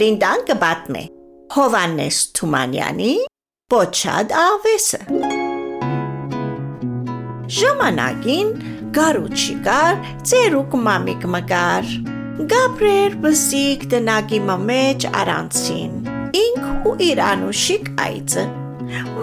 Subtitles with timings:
[0.00, 1.00] Լինդան կբատմե
[1.52, 3.08] Հովանես Թումանյանի
[3.72, 5.00] Պոչադ աղվեսը
[7.56, 8.52] Ժամանակին
[8.96, 9.98] գարուչի կար
[10.30, 11.92] ծերուկ մամիկ մկար
[12.54, 14.40] Գաբրեր բսիկ տնագի
[14.70, 15.92] մեջ արանցին
[16.44, 18.46] Ինք ու իր անուշիկ այծը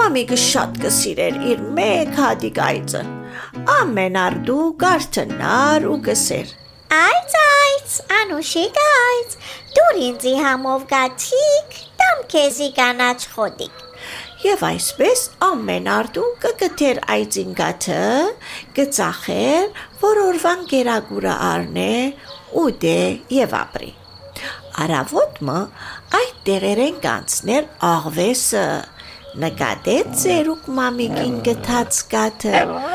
[0.00, 3.04] Մամիկը շատ կսիրեր իր մեկ հատիկ այծը
[3.78, 6.54] Ամեն արդու կարթնար ու կսեր
[7.04, 7.38] Այց,
[7.84, 9.32] այց, անուշիկ այց,
[9.76, 13.82] դուր ինձի համով գաթիկ, տամ քեզի կանաչ խոտիկ։
[14.44, 18.00] Եվ այսպես ամեն արդուն կգթեր այծին գաթը,
[18.78, 19.68] կծախեր,
[20.00, 21.92] որ օրվան գերագուրը առնե
[22.56, 22.98] ու դե
[23.36, 23.92] եւ ապրի։
[24.84, 25.60] Արավոտը
[26.20, 28.66] այդ տեղերեն կանցներ աղվեսը,
[29.44, 32.93] նկատեց ծերուկ մամիկին գթած գաթը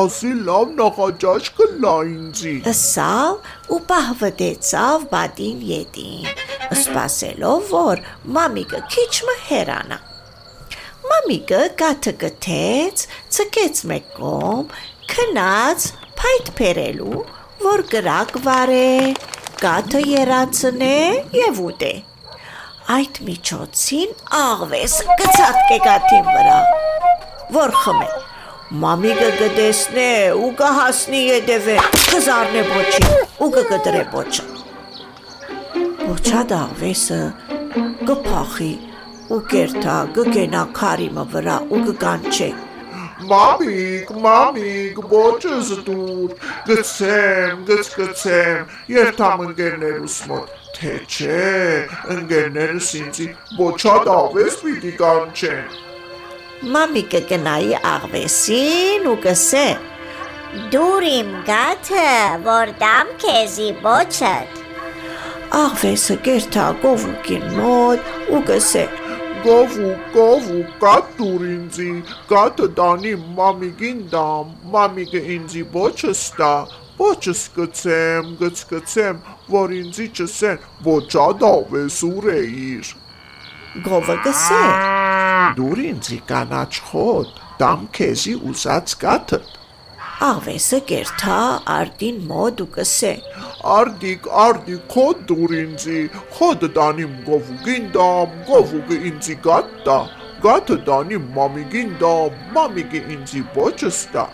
[0.00, 6.30] ասի լավ նախաճաշ կլա ինձի։ Ըսավ ու պահվդեցավ բադին ետին,
[6.78, 8.02] սպասելով, որ
[8.36, 9.98] մամիկը քիչմը հերանա։
[11.10, 13.04] Մամիկը գաթը գթեց,
[13.36, 14.72] ցկեց մեկ կողմ,
[15.12, 15.86] քնած
[16.22, 17.22] փայտ փերելու,
[17.66, 18.88] որ գրակ վարե,
[19.60, 20.96] գաթը երացնե
[21.42, 21.94] եւ ուտե։
[22.96, 26.60] Այդ միջոցին աղվես գցած կգաթին վրա,
[27.60, 28.31] որ խմե։
[28.72, 31.74] Մամիկը կտեսնե ու կհասնի ետևե,
[32.08, 33.10] կզարնե ոչի
[33.44, 34.44] ու կկտրե ոչը։
[36.06, 37.18] Ոչա դավեսը
[38.08, 38.70] կփախի
[39.36, 42.48] ու կերթա կգենա քարիմը վրա ու կկանչե։
[43.34, 46.34] Մամիկ, մամիկ, ոչս դուր,
[46.72, 51.46] գցեմ, գցկցեմ, երթամ ընկերներուս մոտ, թե չէ,
[52.16, 55.91] ընկերներս ինձի ոչա դավես պիտի կանչեն։
[56.62, 59.62] Մամիկը կնայի աղվեսին ու կսե.
[60.70, 62.04] Դուր իմ գաթը,
[62.44, 64.60] որ դամ քեզի ոչդ։
[65.58, 68.84] Աղվեսը կերթա գովուկին մոտ ու կսե.
[69.42, 71.90] Գովուկ, գովուկ, կատ դուր ինձի,
[72.30, 76.54] կատը տանի մամիկին դամ, մամիկը ինձի ոչս տա,
[77.02, 82.98] ոչս կցեմ, գցկցեմ, որ ինձի չսեն, ոչա դավես ուր էիր։
[83.88, 85.01] Գովը կսե.
[85.56, 89.38] Դուր ինձի կանաչ խոտ, դամ քեզի ուզած կաթը։
[90.22, 91.38] Աղվեսը կերթա
[91.74, 93.10] արդին մոտ ու կսե.
[93.76, 96.02] Արդիկ, արդիկ, խոտ դուր ինձի,
[96.36, 99.98] խոտը տանիմ գովուկին դամ, գովուկը ինձի գատ տա,
[100.46, 104.26] գաթը տանիմ մամիկին դամ, մամիկը ինձի ոչս տա,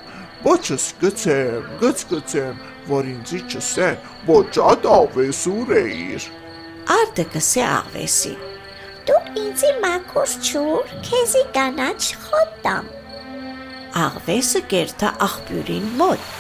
[0.45, 2.61] ոչս գցեմ, գցկցեմ,
[2.93, 6.29] որ ինձի չսեն, ոչատ աղվեսուր էիր։
[6.99, 8.37] Արդը կսե աղվեսի.
[9.39, 12.87] Ինձի մաքուր չուր, քեզի կանաչ խոտամ։
[14.03, 16.31] Աղվեսը կերթա աղբյուրին մոտ։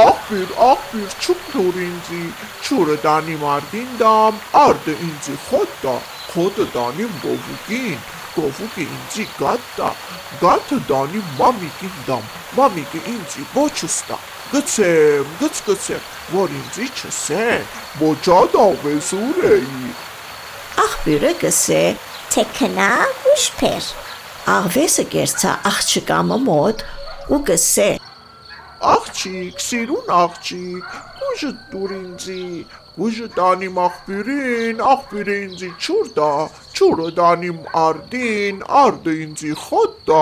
[0.00, 2.22] Աղբյուր, աղբյուր, չուր ինձի,
[2.66, 5.96] չուրը տանի մարդին դամ, արդը ինձի խոտ տա,
[6.30, 8.00] խոտը տանի գովուկին,
[8.36, 9.90] գովուկը ինձի գատ տա,
[10.42, 12.26] գաթը տանի մամիկին դամ,
[12.58, 14.18] մամիկը ինձի ոչս տա,
[14.50, 17.70] գցեմ, գցկցեմ, որ ինձի չսեն,
[18.02, 19.94] ոչատ աղվեսուր էի։
[20.86, 21.80] Աղբյուրը կսե.
[22.36, 22.86] Թե քնա
[23.30, 23.86] ուշփեր։
[24.52, 26.82] Աղվեսը կերցա աղջկամը մոտ
[27.32, 27.86] ու կսե.
[28.90, 32.42] Աղջիկ, սիրուն աղջիկ, գուժը դուր ինձի,
[32.98, 36.28] գուժը տանիմ աղբյուրին, աղբյուրը ինձի չուր տա,
[36.76, 40.20] չուրը տանիմ արդին, արդը ինձի խոտ տա,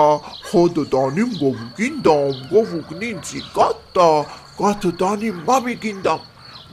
[0.53, 4.07] խոտը տանիմ գովուկին դամ, գովուկն ինձի գատ տա,
[4.61, 6.23] գաթը տանիմ մամիկին դամ,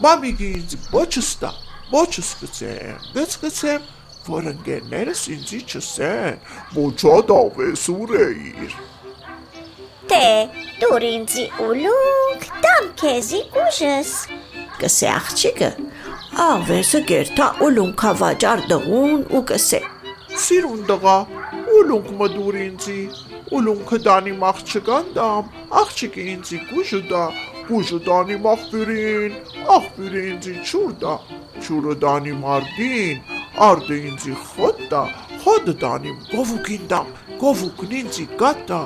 [0.06, 1.52] մամիկը ինձի ոչս տա,
[1.90, 3.90] ոչս կցեմ, գց կցեմ,
[4.28, 6.36] որ ընկերներս ինձի չսեն,
[6.76, 8.76] ոչա դավեսուր էիր։
[10.12, 10.28] Դե,
[10.82, 14.12] դուր ինձի ուլուկ, դամ քեզի ուժս։
[14.82, 15.70] Կսե աղջիկը,
[16.46, 19.80] աղվեսը կերթա ուլունքա վաճար դղուն ու կսե.
[20.42, 21.18] Սիրուն դղա,
[21.78, 23.00] ուլունք մը դուր ինձի,
[23.52, 25.48] ուլունքը դանի աղջկան դամ,
[25.82, 27.24] աղջիկը ինձի գուժը դա,
[27.68, 29.34] գուժը դանի աղբյուրին,
[29.76, 31.14] աղբյուրը ինձի չուր դա,
[31.62, 33.20] չուրը դանի մարդին,
[33.62, 35.02] արդը ինձի խոտ դա,
[35.42, 37.10] խոտը դանի գովուկին դամ,
[37.42, 38.80] գովուկն ինձի գատ դա,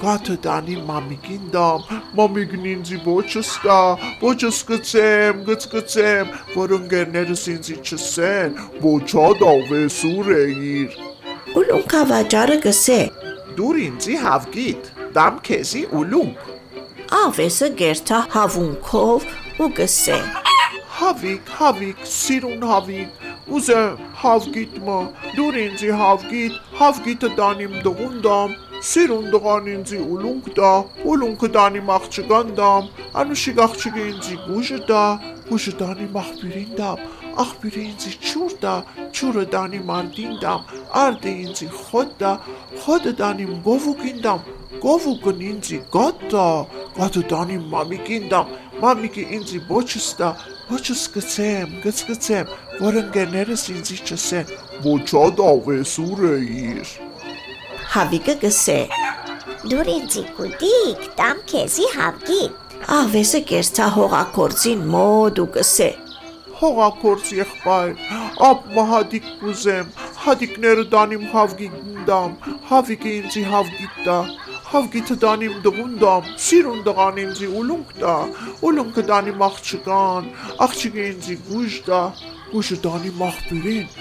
[0.00, 1.82] գաթը տանի մամիկին դամ,
[2.18, 3.78] մամիկն ինձի ոչս տա,
[4.22, 8.56] ոչս գցեմ, գցկցեմ, որ ընկերներս ինձի չսեն,
[8.86, 10.96] ոչա դավեսուր էիր։
[11.60, 13.00] Ուլունքա վաճարը կսե.
[13.60, 16.46] Դուր ինձի հավգիտ, դամ քեզի ուլունք։
[17.20, 19.28] Աղվեսը գերթա հավունքով
[19.60, 20.20] ու կսե.
[21.00, 23.19] Հավիկ, հավիկ, սիրուն հավիկ,
[23.58, 24.98] ուզեմ հավգիտ մը,
[25.36, 30.68] դուր ինձի հավգիտ, հավգիտը տանիմ դղուն դամ, Սիրուն դղան ինձի ուլունք տա,
[31.12, 32.86] ուլունքը տանի աղջկան դամ,
[33.20, 35.02] անուշիկ աղջիկը ինձի գուժը տա,
[35.50, 37.02] գուժը տանի աղբյուրին դամ,
[37.44, 38.72] աղբյուրը ինձի չուր տա,
[39.10, 40.64] չուրը դանի մարդին դամ,
[41.02, 42.32] արդը ինձի խոտ տա,
[42.86, 44.48] խոտը դանիմ գովուկին դամ,
[44.80, 46.46] գովուկն ինձի գատ տա,
[46.96, 50.30] գատը դանիմ մամիկին դամ, մամիկը ինձի ոչս տա,
[50.70, 54.52] ոչս գցեմ, գցգցեմ, որ ընկերներս ինձի չսեն,
[54.86, 56.92] ոչա դավես ուր էիր։
[57.94, 58.76] Հավիկը գսե.
[59.70, 65.90] Դուր ինձի կուտիկ, տամ քեզի հավգիտ։ Աղվեսը կերցա հողակորձին մոտ ու գսե.
[66.60, 67.92] Հողակորց եղբայր,
[68.48, 69.92] ապ մահադիկ կուզեմ,
[70.24, 71.76] հադիկները դանիմ հավգիտ
[72.08, 72.34] դամ,
[72.70, 74.18] հավիկը ինձի հավգիտ տա,
[74.70, 78.16] հավգիթը դանիմ դղուն դամ, սիրուն դղան ինձի ուլունք տա,
[78.68, 80.28] ուլունքը դանիմ աղջկան,
[80.66, 82.02] աղջիկը ինձի գուժ տա,
[82.52, 83.92] գուժը դանիմ աղբյուրին,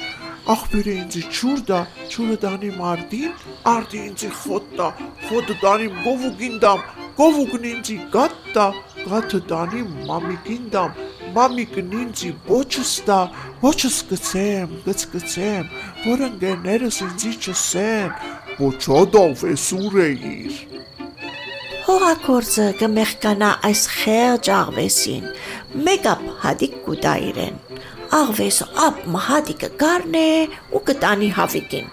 [0.54, 1.80] աղբյուրը ինձի չուր տա,
[2.10, 3.34] չուրը դանիմ արդին,
[3.74, 4.88] արդի ինձի խոտ տա,
[5.28, 6.84] խոտը դանիմ գովուկին դամ,
[7.20, 8.66] գովուկն ինձի գատ տա,
[9.04, 11.00] գաթը դանիմ մամիկին դամ,
[11.36, 13.20] մամիկն ինձի ոչս տա,
[13.64, 15.72] ոչս գցեմ, գցգցեմ,
[16.08, 18.14] որ ընկերներս ինձի չսեն,
[18.60, 20.60] ոչա դավես ուր էիր։
[21.90, 25.34] Հողակորձը կմեղկանա այս խեղճ աղվեսին,
[25.90, 27.69] մեկ ապ հադիկ կուտա իրեն։
[28.10, 30.22] Աղվեսը ապ մահադիկը գարնե
[30.74, 31.90] ու կտանի հավիկին։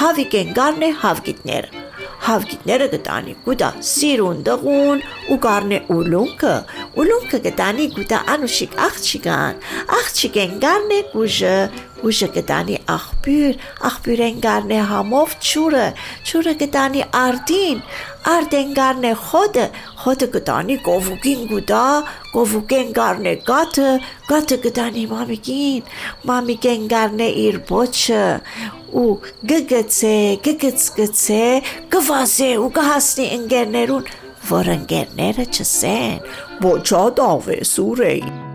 [0.00, 1.82] Հավիկեն գարնե հավգիտները։
[2.20, 5.02] Հավգիտները կտանի գուտա սիրուն դղուն
[5.34, 6.54] ու գարնե ուլունքը,
[7.02, 9.60] ուլունքը կտանի գուտա անուշիկ աղջիկան,
[10.00, 11.54] աղջիկեն գարնե գուժը,
[12.06, 13.56] ուժը կտանի աղբյուր,
[13.90, 15.84] աղբյուրեն գարնե համով չուրը,
[16.30, 17.82] չուրը կտանի արդին,
[18.34, 19.66] արդեն գարնե խոտը,
[20.02, 21.84] խոտը կտանի կովուկին գուտա,
[22.34, 23.90] կովուկեն գարնե գաթը,
[24.30, 25.94] գաթը կտանի մամիկին,
[26.30, 28.26] մամիկեն գարնե իր բոչը,
[29.00, 29.08] ու
[29.52, 30.16] գգցե,
[30.48, 31.44] գգցգցե,
[31.94, 34.12] կվազե ու կհասնի ընկերներուն,
[34.50, 36.30] որ ընկերները չսեն,
[36.66, 38.49] ոչա դավես ուր էի։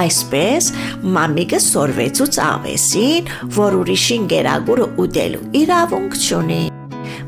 [0.00, 0.68] Այսպես
[1.14, 6.60] մամիկը սորվեցուց աղվեսին, որ ուրիշին գերագուրը ուտելու իրավունք չունի։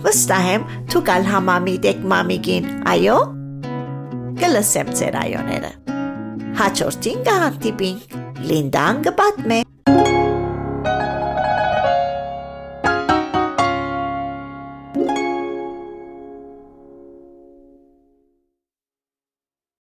[0.07, 0.65] Վստահ եմ
[0.95, 3.19] դուք ալ համամիտեք մամիկին, այո։
[4.41, 5.73] Կլսեմ ձեր այոները։
[6.63, 8.17] Հաջորդին կհանդիպինք։
[8.49, 9.61] Լինդան կպատմե։